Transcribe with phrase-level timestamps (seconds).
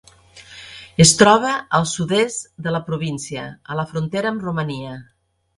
[1.05, 4.99] Es troba al sud-est de la província, a la frontera amb Romania.